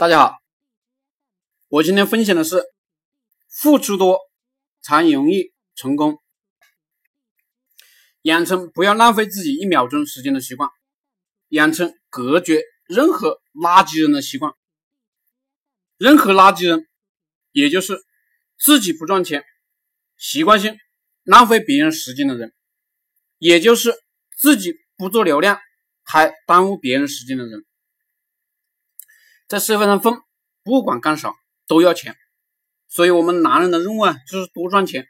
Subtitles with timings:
[0.00, 0.38] 大家好，
[1.68, 2.64] 我今天分享的是
[3.50, 4.18] 付出多
[4.80, 6.18] 才容易成功，
[8.22, 10.70] 养成不要浪费自己一秒钟时间的习惯，
[11.48, 14.54] 养成隔绝任何垃圾人的习惯。
[15.98, 16.88] 任何垃圾人，
[17.52, 18.02] 也就是
[18.58, 19.44] 自己不赚钱，
[20.16, 20.78] 习惯性
[21.24, 22.54] 浪费别人时间的人，
[23.36, 23.92] 也就是
[24.38, 25.60] 自己不做流量
[26.02, 27.66] 还耽误别人时间的人。
[29.50, 30.14] 在社会上混，
[30.62, 31.34] 不管干啥
[31.66, 32.14] 都要钱，
[32.86, 35.08] 所以我们男人的任务啊，就是多赚钱。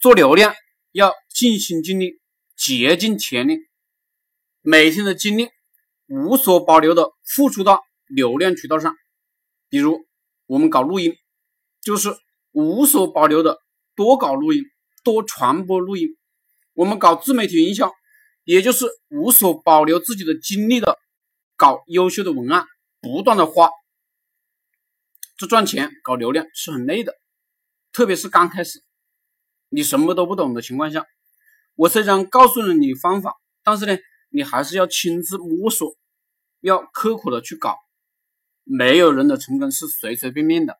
[0.00, 0.52] 做流量
[0.90, 2.20] 要尽心尽力，
[2.56, 3.60] 竭尽全力，
[4.60, 5.50] 每天的精力
[6.08, 8.96] 无所保留的付出到流量渠道上。
[9.68, 10.04] 比如
[10.46, 11.14] 我们搞录音，
[11.80, 12.12] 就是
[12.50, 13.60] 无所保留的
[13.94, 14.64] 多搞录音，
[15.04, 16.08] 多传播录音；
[16.72, 17.92] 我们搞自媒体营销，
[18.42, 20.98] 也就是无所保留自己的精力的
[21.56, 22.66] 搞优秀的文案。
[23.02, 23.68] 不断的花，
[25.36, 27.18] 这赚钱搞流量是很累的，
[27.92, 28.84] 特别是刚开始，
[29.70, 31.04] 你什么都不懂的情况下，
[31.74, 33.98] 我虽然告诉了你方法，但是呢，
[34.30, 35.96] 你还是要亲自摸索，
[36.60, 37.76] 要刻苦的去搞。
[38.62, 40.78] 没有人的成功是随随便便的，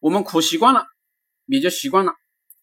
[0.00, 0.86] 我们苦习惯了，
[1.46, 2.14] 也就习惯了，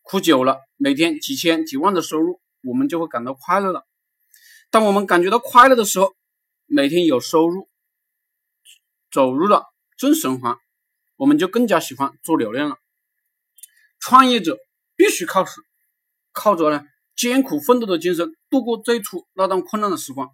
[0.02, 3.88] 苦久了，每天几千几万的收入，我们就会感到快乐了。
[4.70, 6.14] 当我们感觉到快乐的时候，
[6.66, 7.70] 每天有收入。
[9.12, 9.64] 走入了
[9.98, 10.58] 正循环，
[11.16, 12.78] 我们就更加喜欢做流量了。
[14.00, 14.58] 创业者
[14.96, 15.62] 必须靠死，
[16.32, 16.84] 靠着呢
[17.16, 20.30] 艰苦奋斗的精神度过最初那段困难的时光。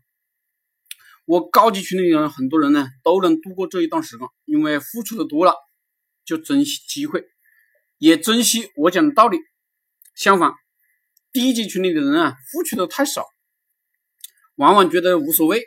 [1.25, 5.55] 我高级群里的很多人呢都能度过这一段时光，因为付出的多了，
[6.25, 7.23] 就珍惜机会，
[7.97, 9.39] 也珍惜我讲的道理。
[10.16, 10.53] 相反，
[11.31, 13.25] 低级群里的人啊付出的太少，
[14.55, 15.63] 往往觉得无所谓，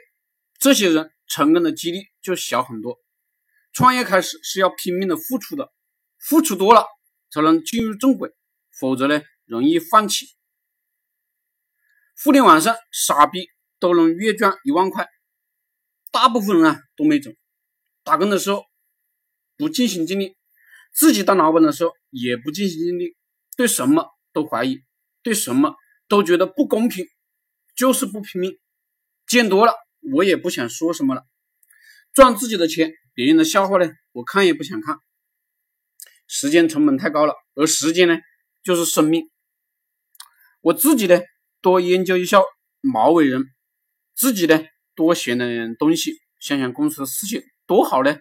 [0.58, 3.00] 这些人成功的几率就小很多。
[3.72, 5.72] 创业开始是要拼命的付出的，
[6.18, 6.86] 付出多了
[7.30, 8.30] 才能进入正轨，
[8.78, 10.26] 否则呢容易放弃。
[12.22, 15.06] 互联网上傻逼都能月赚一万块，
[16.10, 17.36] 大部分人啊都没准。
[18.02, 18.64] 打工的时候
[19.56, 20.36] 不尽心尽力，
[20.94, 23.16] 自己当老板的时候也不尽心尽力，
[23.56, 24.82] 对什么都怀疑，
[25.22, 25.74] 对什么
[26.08, 27.06] 都觉得不公平，
[27.74, 28.58] 就是不拼命。
[29.26, 29.74] 见多了，
[30.12, 31.24] 我也不想说什么了，
[32.12, 32.92] 赚自己的钱。
[33.14, 34.98] 别人的笑话呢，我看也不想看。
[36.28, 38.18] 时间成本太高了，而时间呢，
[38.62, 39.30] 就是生命。
[40.60, 41.20] 我自己呢，
[41.60, 42.40] 多研究一下
[42.80, 43.44] 毛伟人，
[44.14, 44.60] 自己呢，
[44.94, 48.16] 多学点东西，想想公司的事情，多好呢。